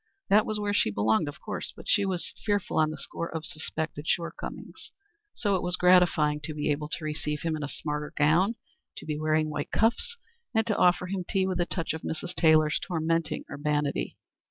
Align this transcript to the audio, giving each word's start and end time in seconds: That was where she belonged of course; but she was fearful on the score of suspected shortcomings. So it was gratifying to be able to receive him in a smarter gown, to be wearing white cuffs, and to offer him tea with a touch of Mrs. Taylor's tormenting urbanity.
That 0.29 0.47
was 0.47 0.59
where 0.59 0.73
she 0.73 0.89
belonged 0.89 1.27
of 1.27 1.39
course; 1.39 1.71
but 1.75 1.87
she 1.87 2.07
was 2.07 2.33
fearful 2.43 2.77
on 2.79 2.89
the 2.89 2.97
score 2.97 3.29
of 3.31 3.45
suspected 3.45 4.07
shortcomings. 4.07 4.91
So 5.35 5.55
it 5.55 5.61
was 5.61 5.75
gratifying 5.75 6.39
to 6.45 6.55
be 6.55 6.71
able 6.71 6.89
to 6.89 7.05
receive 7.05 7.43
him 7.43 7.55
in 7.55 7.61
a 7.63 7.69
smarter 7.69 8.11
gown, 8.17 8.55
to 8.97 9.05
be 9.05 9.19
wearing 9.19 9.51
white 9.51 9.69
cuffs, 9.69 10.17
and 10.55 10.65
to 10.65 10.75
offer 10.75 11.05
him 11.05 11.23
tea 11.29 11.45
with 11.45 11.59
a 11.61 11.67
touch 11.67 11.93
of 11.93 12.01
Mrs. 12.01 12.33
Taylor's 12.33 12.79
tormenting 12.79 13.45
urbanity. 13.47 14.17